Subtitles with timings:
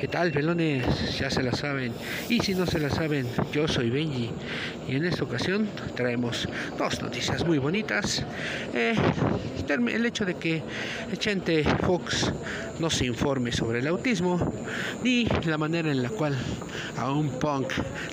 [0.00, 1.18] ¿Qué tal, pelones?
[1.18, 1.92] Ya se la saben.
[2.30, 4.30] Y si no se la saben, yo soy Benji.
[4.88, 6.48] Y en esta ocasión traemos
[6.78, 8.24] dos noticias muy bonitas.
[8.72, 8.94] Eh,
[9.68, 10.62] el hecho de que
[11.18, 12.32] Chente Fox
[12.78, 14.40] no se informe sobre el autismo,
[15.04, 16.34] ni la manera en la cual
[16.96, 17.70] a un punk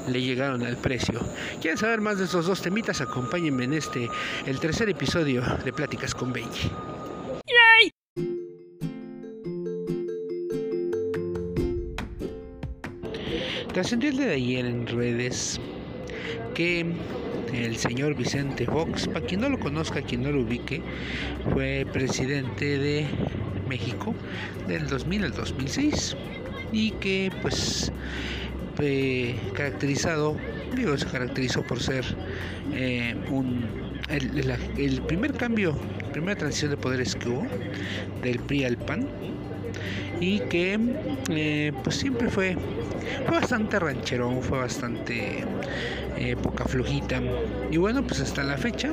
[0.10, 1.22] le llegaron al precio.
[1.62, 3.00] ¿Quieren saber más de estos dos temitas?
[3.00, 4.10] Acompáñenme en este,
[4.46, 6.70] el tercer episodio de Pláticas con Benji.
[13.78, 15.60] Trascendió de ayer en redes
[16.56, 16.84] que
[17.54, 20.82] el señor Vicente Fox, para quien no lo conozca, quien no lo ubique,
[21.54, 23.06] fue presidente de
[23.70, 24.16] México
[24.68, 26.18] del 2000 al 2006
[26.72, 27.92] y que pues
[28.74, 30.36] fue caracterizado,
[30.76, 32.04] digo, se caracterizó por ser
[32.74, 33.64] eh, un,
[34.10, 35.78] el, primer cambio,
[36.14, 37.46] primera transición de poderes que hubo
[38.24, 39.08] del PRI al PAN
[40.20, 40.80] y que
[41.30, 42.58] eh, pues siempre fue,
[43.26, 45.44] fue bastante rancherón, fue bastante
[46.18, 47.22] eh, poca flojita
[47.72, 48.92] y bueno pues hasta la fecha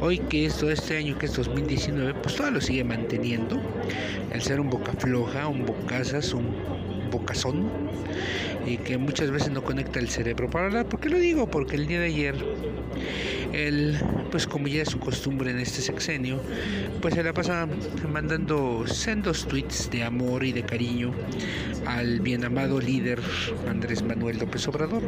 [0.00, 3.60] hoy que es todo este año que es 2019 pues todo lo sigue manteniendo
[4.32, 6.46] el ser un boca floja un bocazas un
[7.10, 7.70] bocazón
[8.66, 10.86] y que muchas veces no conecta el cerebro para hablar.
[10.86, 11.50] ¿Por qué lo digo?
[11.50, 12.34] Porque el día de ayer,
[13.52, 13.98] él,
[14.30, 16.40] pues como ya es su costumbre en este sexenio,
[17.00, 17.66] pues se la pasa
[18.12, 21.12] mandando sendos tweets de amor y de cariño
[21.86, 23.20] al bien amado líder
[23.68, 25.02] Andrés Manuel López Obrador.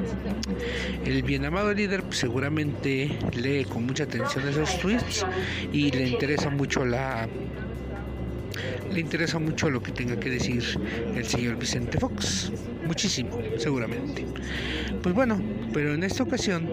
[1.04, 5.26] El bien amado líder seguramente lee con mucha atención esos tweets
[5.72, 7.28] y le interesa mucho la
[8.92, 10.64] le interesa mucho lo que tenga que decir
[11.14, 12.52] el señor Vicente Fox.
[12.86, 14.26] Muchísimo, seguramente.
[15.02, 15.40] Pues bueno,
[15.72, 16.68] pero en esta ocasión,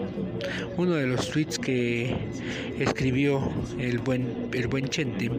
[0.76, 2.14] uno de los tweets que
[2.78, 5.30] escribió el buen, el buen Chente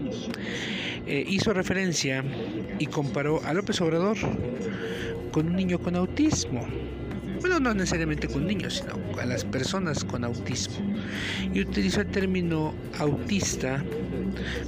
[1.05, 2.23] eh, hizo referencia
[2.79, 4.17] y comparó a López Obrador
[5.31, 6.65] con un niño con autismo.
[7.41, 10.75] Bueno, no necesariamente con niños, sino a las personas con autismo.
[11.53, 13.83] Y utilizó el término autista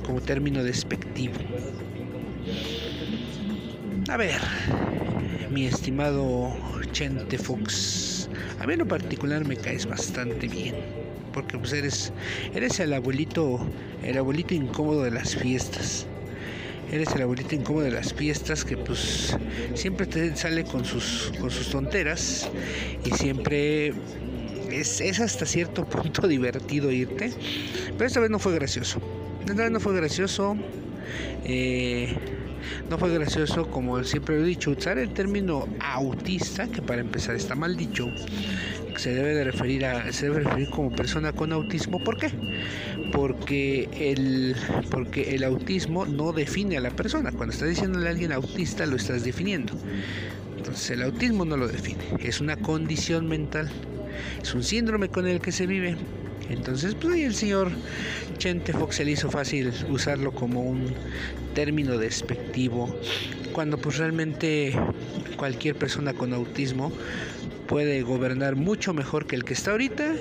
[0.06, 1.36] como término despectivo.
[4.12, 4.42] A ver,
[5.52, 6.54] mi estimado
[6.92, 8.28] Chente Fox,
[8.60, 10.76] a mí en lo particular me caes bastante bien,
[11.32, 12.12] porque pues eres,
[12.54, 13.66] eres el abuelito,
[14.04, 16.08] el abuelito incómodo de las fiestas.
[16.92, 19.38] Eres el abuelito incómodo de las fiestas que pues
[19.76, 22.50] siempre te sale con sus, con sus tonteras
[23.06, 23.94] y siempre
[24.70, 27.32] es, es, hasta cierto punto divertido irte.
[27.94, 29.00] Pero esta vez no fue gracioso.
[29.48, 30.58] Esta vez no fue gracioso.
[31.46, 32.14] Eh,
[32.90, 37.56] no fue gracioso, como siempre he dicho, usar el término autista, que para empezar está
[37.56, 38.10] mal dicho,
[38.98, 42.00] se debe de referir a, se debe referir como persona con autismo.
[42.04, 42.30] ¿Por qué?
[43.12, 44.56] Porque el,
[44.90, 47.32] porque el autismo no define a la persona.
[47.32, 49.74] Cuando estás diciéndole a alguien autista, lo estás definiendo.
[50.58, 52.04] Entonces el autismo no lo define.
[52.20, 53.72] Es una condición mental.
[54.42, 55.96] Es un síndrome con el que se vive.
[56.51, 57.72] Entonces, pues ahí el señor
[58.38, 60.94] Chente Fox se le hizo fácil usarlo como un
[61.53, 62.95] término despectivo,
[63.53, 64.73] cuando pues realmente
[65.38, 66.91] cualquier persona con autismo
[67.67, 70.13] puede gobernar mucho mejor que el que está ahorita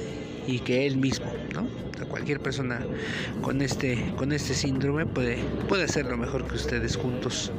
[0.47, 1.67] y que él mismo, ¿no?
[2.11, 2.81] cualquier persona
[3.41, 7.53] con este, con este síndrome puede, puede hacerlo mejor que ustedes juntos.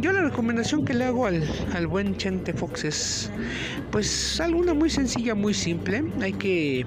[0.00, 1.42] Yo la recomendación que le hago al,
[1.74, 3.30] al buen Chente Fox es
[3.90, 6.04] pues alguna muy sencilla, muy simple.
[6.20, 6.84] Hay que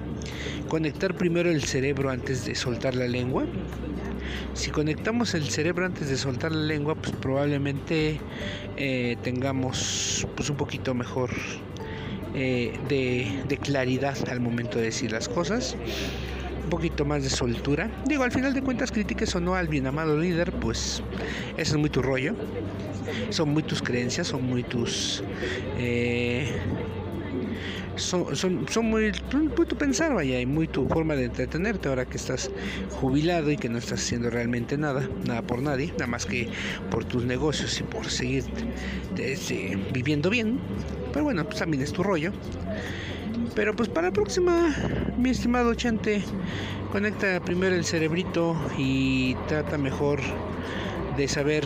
[0.68, 3.46] conectar primero el cerebro antes de soltar la lengua.
[4.54, 8.20] Si conectamos el cerebro antes de soltar la lengua, pues probablemente
[8.76, 11.30] eh, tengamos pues un poquito mejor
[12.34, 15.76] eh, de, claridad al momento de decir las cosas
[16.70, 17.90] poquito más de soltura.
[18.06, 21.02] Digo, al final de cuentas, critiques o no al bien amado líder, pues
[21.56, 22.34] eso es muy tu rollo.
[23.30, 25.22] Son muy tus creencias, son muy tus
[25.78, 26.48] eh,
[28.00, 32.06] son, son, son muy, muy, tu pensar, vaya, y muy tu forma de entretenerte ahora
[32.06, 32.50] que estás
[32.90, 36.48] jubilado y que no estás haciendo realmente nada, nada por nadie, nada más que
[36.90, 38.44] por tus negocios y por seguir
[39.18, 40.58] este, viviendo bien.
[41.12, 42.32] Pero bueno, pues también es tu rollo.
[43.54, 44.74] Pero pues para la próxima,
[45.18, 46.22] mi estimado Chante,
[46.92, 50.20] conecta primero el cerebrito y trata mejor
[51.16, 51.64] de saber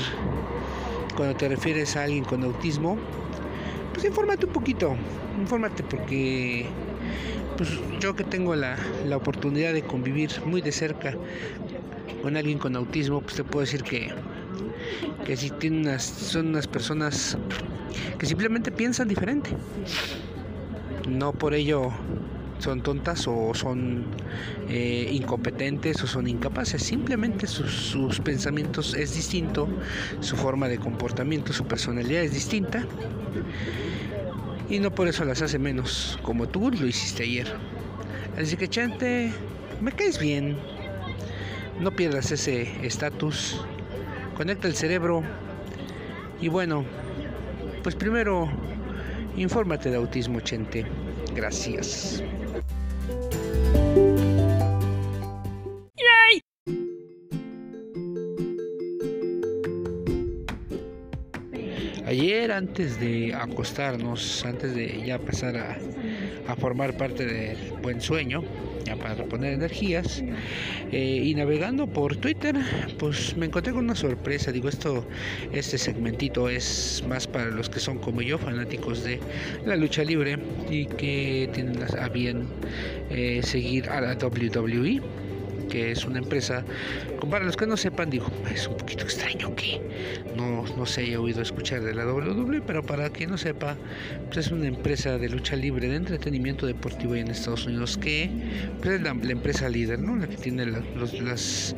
[1.15, 2.99] cuando te refieres a alguien con autismo,
[3.93, 4.97] pues infórmate un poquito,
[5.39, 6.67] infórmate porque
[7.57, 7.71] pues
[8.01, 8.77] yo que tengo la,
[9.07, 11.15] la oportunidad de convivir muy de cerca
[12.23, 14.11] con alguien con autismo, pues te puedo decir que,
[15.25, 17.37] que si tienen son unas personas
[18.19, 19.51] que simplemente piensan diferente.
[21.09, 21.91] No por ello
[22.59, 24.05] son tontas o son
[24.69, 26.83] eh, incompetentes o son incapaces.
[26.83, 29.69] Simplemente sus, sus, pensamientos es distinto,
[30.21, 32.85] su forma de comportamiento, su personalidad es distinta.
[34.71, 37.55] Y no por eso las hace menos, como tú lo hiciste ayer.
[38.39, 39.33] Así que Chante,
[39.81, 40.57] me caes bien.
[41.81, 43.61] No pierdas ese estatus.
[44.37, 45.23] Conecta el cerebro.
[46.41, 46.85] Y bueno,
[47.83, 48.49] pues primero,
[49.37, 50.87] infórmate de autismo, Chente.
[51.35, 52.23] Gracias.
[62.55, 68.45] Antes de acostarnos, antes de ya pasar a, formar parte del buen sueño,
[68.85, 70.23] ya para reponer energías,
[70.93, 72.55] eh, y navegando por Twitter,
[72.99, 74.53] pues me encontré con una sorpresa.
[74.53, 75.05] Digo, esto,
[75.53, 79.19] este segmentito es más para los que son como yo, fanáticos de
[79.67, 80.39] la lucha libre
[80.71, 82.47] y que tienen a bien
[83.11, 85.03] eh, seguir a la WWE
[85.75, 86.65] que es una empresa,
[87.29, 89.81] para los que no sepan, digo, es un poquito extraño que
[90.37, 93.77] no, no se haya oído escuchar de la WWE, pero para quien no sepa,
[94.27, 98.31] pues es una empresa de lucha libre, de entretenimiento deportivo en Estados Unidos, que
[98.81, 100.15] pues es la, empresa líder, ¿no?
[100.15, 101.75] La que tiene las,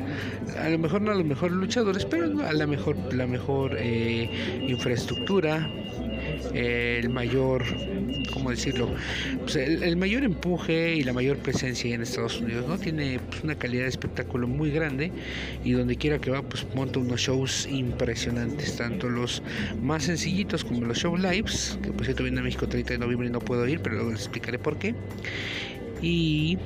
[0.59, 4.29] a lo mejor no a los mejores luchadores, pero a la mejor, la mejor eh,
[4.67, 5.71] infraestructura,
[6.53, 7.63] el mayor,
[8.31, 8.89] ¿cómo decirlo?
[9.41, 12.77] Pues el, mayor empuje y la mayor presencia en Estados Unidos, ¿no?
[12.77, 15.11] Tiene pues, una calidad de espectáculo muy grande
[15.63, 19.41] y donde quiera que va, pues monta unos shows impresionantes, tanto los
[19.81, 23.27] más sencillitos como los show lives, que por cierto viene a México 30 de noviembre
[23.27, 24.95] y no puedo ir, pero luego les explicaré por qué.
[26.01, 26.57] Y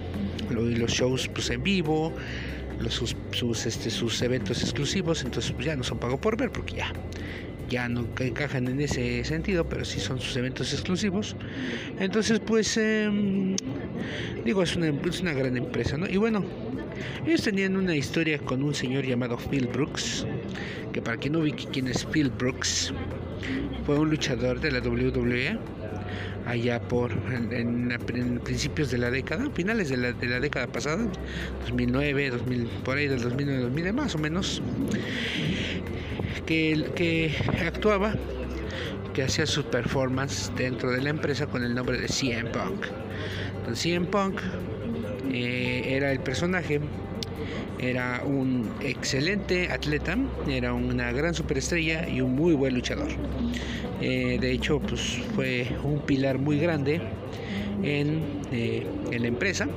[0.49, 2.13] los shows pues en vivo,
[2.79, 6.75] los, sus, este, sus eventos exclusivos, entonces pues ya no son pago por ver porque
[6.75, 6.91] ya
[7.71, 11.37] ya no encajan en ese sentido, pero sí son sus eventos exclusivos.
[11.99, 13.55] Entonces, pues, em,
[14.43, 15.97] digo, es una, es una gran empresa.
[16.09, 16.43] Y bueno,
[17.25, 20.27] ellos tenían una historia con un señor llamado Phil Brooks,
[20.91, 22.93] que para quien no ubique quién es Phil Brooks,
[23.85, 25.57] fue un luchador de la WWE
[26.45, 27.11] allá por
[27.51, 31.07] en, principios de la década, finales de la, de la, década pasada,
[31.61, 34.61] 2009, 2000, por ahí del 2009, 2000, más o menos
[36.95, 37.33] que,
[37.65, 38.13] actuaba,
[39.13, 42.87] que hacía su performance dentro de la empresa con el nombre de CM Punk.
[43.57, 44.41] Entonces, CM Punk
[45.31, 46.81] eh, era el personaje,
[47.79, 50.17] era un excelente atleta,
[50.49, 53.09] era una gran superestrella y un muy buen luchador.
[54.01, 57.01] Eh, de hecho, pues fue un pilar muy grande
[57.81, 59.67] en, eh, en la empresa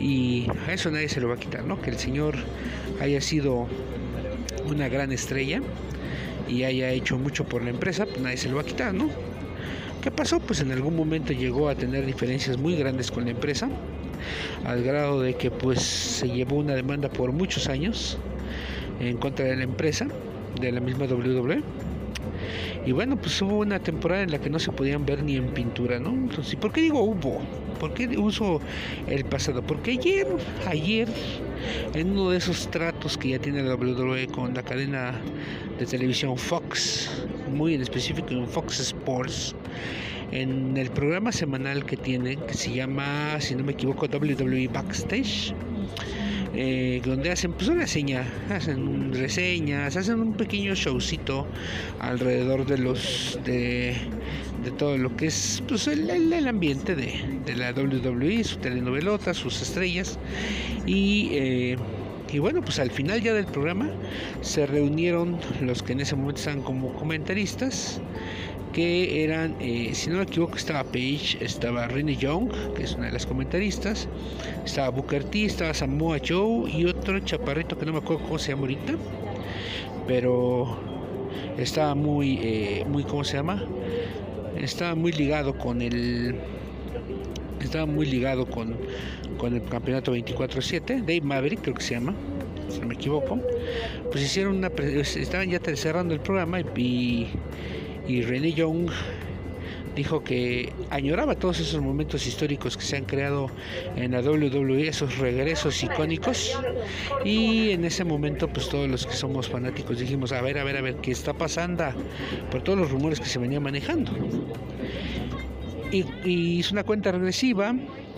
[0.00, 1.80] y a eso nadie se lo va a quitar, ¿no?
[1.80, 2.34] Que el señor
[3.00, 3.68] haya sido
[4.72, 5.60] una gran estrella
[6.48, 9.08] y haya hecho mucho por la empresa, pues nadie se lo va a quitar, ¿no?
[10.02, 10.40] ¿Qué pasó?
[10.40, 13.68] Pues en algún momento llegó a tener diferencias muy grandes con la empresa,
[14.64, 18.18] al grado de que pues se llevó una demanda por muchos años
[19.00, 20.08] en contra de la empresa,
[20.60, 21.62] de la misma WWE.
[22.84, 25.48] Y bueno, pues hubo una temporada en la que no se podían ver ni en
[25.54, 26.10] pintura, ¿no?
[26.10, 27.40] Entonces, ¿por qué digo hubo?
[27.82, 28.60] ¿Por qué uso
[29.08, 29.60] el pasado?
[29.60, 30.28] Porque ayer,
[30.68, 31.08] ayer,
[31.94, 35.20] en uno de esos tratos que ya tiene la WWE con la cadena
[35.80, 37.10] de televisión Fox,
[37.52, 39.56] muy en específico en Fox Sports,
[40.30, 45.52] en el programa semanal que tiene, que se llama, si no me equivoco, WWE Backstage,
[46.54, 51.48] eh, donde hacen pues una reseña, hacen reseñas, hacen un pequeño showcito
[51.98, 53.96] alrededor de los de,
[54.64, 59.34] de todo lo que es pues, el, el, ambiente de, de, la WWE, su telenovelota,
[59.34, 60.18] sus estrellas
[60.86, 61.76] y eh,
[62.32, 63.90] y bueno, pues al final ya del programa
[64.40, 68.00] se reunieron los que en ese momento estaban como comentaristas
[68.72, 73.06] que eran, eh, si no me equivoco, estaba Paige, estaba Renee Young, que es una
[73.06, 74.08] de las comentaristas,
[74.64, 78.52] estaba Booker T, estaba Samoa Joe y otro chaparrito que no me acuerdo cómo se
[78.52, 78.94] llama ahorita,
[80.08, 80.78] pero
[81.58, 83.62] estaba muy, eh, muy, ¿cómo se llama?
[84.58, 86.36] Estaba muy ligado con el,
[87.60, 88.76] estaba muy ligado con,
[89.38, 92.14] con el campeonato 24-7, Dave Maverick creo que se llama,
[92.68, 93.38] si no me equivoco,
[94.10, 97.28] pues hicieron una, estaban ya cerrando el programa y
[98.06, 98.90] y René Young
[99.94, 103.50] dijo que añoraba todos esos momentos históricos que se han creado
[103.96, 106.58] en la WWE, esos regresos icónicos.
[107.24, 110.76] Y en ese momento, pues todos los que somos fanáticos dijimos, a ver, a ver,
[110.76, 111.84] a ver, ¿qué está pasando?
[112.50, 114.12] Por todos los rumores que se venían manejando.
[115.90, 117.74] Y, hizo una cuenta regresiva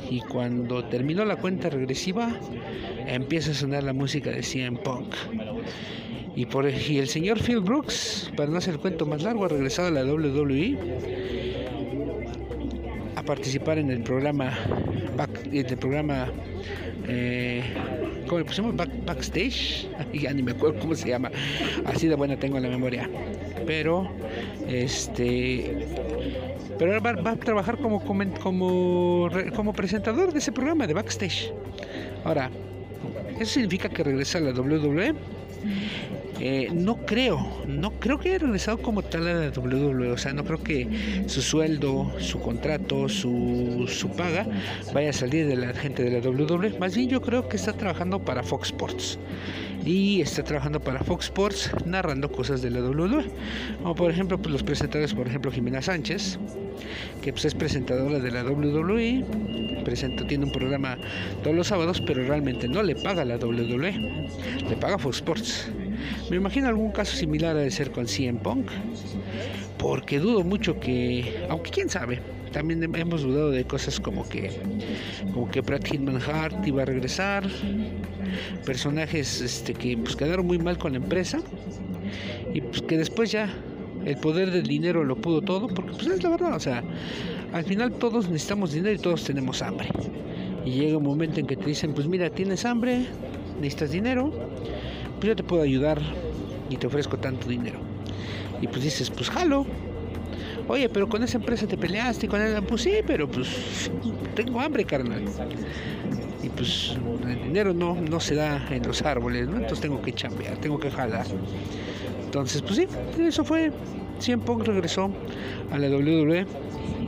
[0.08, 2.30] y cuando terminó la cuenta regresiva
[3.06, 5.14] empieza a sonar la música de CM Punk.
[6.36, 9.48] Y, por, y el señor Phil Brooks, para no hacer el cuento más largo, ha
[9.48, 11.43] regresado a la WWE.
[13.24, 14.52] Participar en el programa,
[15.52, 16.30] en el programa,
[17.08, 17.62] eh,
[18.26, 18.74] ¿cómo le pusimos?
[18.76, 21.30] backstage, ya ni me acuerdo cómo se llama,
[21.86, 23.08] así de buena tengo la memoria,
[23.66, 24.08] pero
[24.68, 25.86] este
[26.78, 31.52] pero va, va, a trabajar como, como, como presentador de ese programa de backstage.
[32.24, 32.50] Ahora,
[33.38, 35.14] ¿eso significa que regresa a la WWE?
[36.40, 40.32] Eh, no creo, no creo que haya regresado como tal a la WWE, o sea,
[40.32, 44.46] no creo que su sueldo, su contrato, su, su paga
[44.92, 47.72] vaya a salir de la gente de la WWE, más bien yo creo que está
[47.72, 49.18] trabajando para Fox Sports.
[49.84, 53.26] Y está trabajando para Fox Sports narrando cosas de la WWE,
[53.82, 56.38] como por ejemplo pues, los presentadores, por ejemplo Jimena Sánchez,
[57.22, 59.24] que pues, es presentadora de la WWE,
[59.84, 60.96] presenta, tiene un programa
[61.42, 63.92] todos los sábados, pero realmente no le paga la WWE,
[64.68, 65.70] le paga Fox Sports.
[66.30, 68.70] Me imagino algún caso similar a de ser con CM Punk,
[69.78, 72.20] porque dudo mucho que, aunque quién sabe,
[72.52, 74.50] también hemos dudado de cosas como que,
[75.32, 77.44] como que Brad Hitman Hart iba a regresar,
[78.64, 81.40] personajes este, que pues, quedaron muy mal con la empresa
[82.52, 83.52] y pues que después ya
[84.04, 86.84] el poder del dinero lo pudo todo, porque pues es la verdad, o sea,
[87.52, 89.88] al final todos necesitamos dinero y todos tenemos hambre.
[90.64, 93.06] Y llega un momento en que te dicen, pues mira, tienes hambre,
[93.56, 94.32] necesitas dinero,
[95.24, 96.02] pues yo te puedo ayudar
[96.68, 97.78] y te ofrezco tanto dinero.
[98.60, 99.64] Y pues dices, pues jalo.
[100.68, 103.90] Oye, pero con esa empresa te peleaste y con ella, pues sí, pero pues
[104.34, 105.22] tengo hambre, carnal.
[106.42, 109.56] Y pues el dinero no, no se da en los árboles, ¿no?
[109.56, 111.24] Entonces tengo que chambear, tengo que jalar.
[112.22, 112.86] Entonces, pues sí,
[113.18, 113.72] eso fue.
[114.18, 115.10] 100 Punk regresó
[115.72, 116.46] a la WWE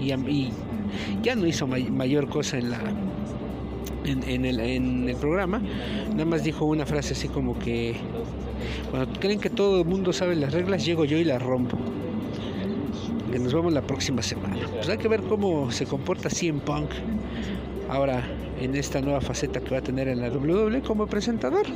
[0.00, 0.52] y,
[1.22, 2.80] ya no hizo mayor cosa en la
[4.04, 5.60] en, el, en el programa.
[6.10, 7.96] Nada más dijo una frase así como que
[8.90, 11.76] cuando creen que todo el mundo sabe las reglas, llego yo y las rompo.
[13.30, 14.66] Que nos vemos la próxima semana.
[14.74, 16.90] Pues hay que ver cómo se comporta CM Punk
[17.88, 18.22] ahora
[18.60, 21.66] en esta nueva faceta que va a tener en la WWE como presentador.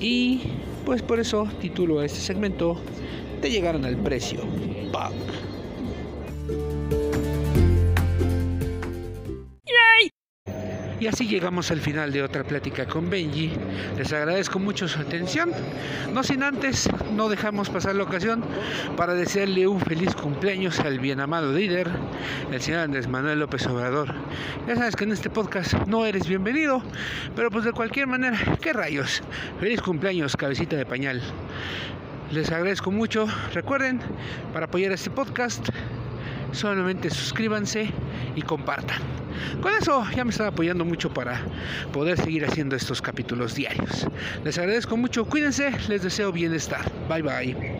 [0.00, 0.40] Y
[0.84, 2.78] pues por eso titulo a este segmento
[3.40, 4.40] Te llegaron al precio.
[4.92, 6.99] Punk.
[11.00, 13.50] Y así llegamos al final de otra plática con Benji.
[13.96, 15.50] Les agradezco mucho su atención.
[16.12, 18.44] No sin antes, no dejamos pasar la ocasión
[18.98, 21.88] para desearle un feliz cumpleaños al bien amado líder,
[22.52, 24.14] el señor Andrés Manuel López Obrador.
[24.68, 26.82] Ya sabes que en este podcast no eres bienvenido,
[27.34, 29.22] pero pues de cualquier manera, ¿qué rayos?
[29.58, 31.22] Feliz cumpleaños, cabecita de pañal.
[32.30, 33.26] Les agradezco mucho.
[33.54, 34.00] Recuerden,
[34.52, 35.66] para apoyar este podcast,
[36.52, 37.90] solamente suscríbanse
[38.36, 39.19] y compartan.
[39.60, 41.40] Con eso ya me están apoyando mucho para
[41.92, 44.06] poder seguir haciendo estos capítulos diarios.
[44.44, 46.90] Les agradezco mucho, cuídense, les deseo bienestar.
[47.08, 47.79] Bye bye.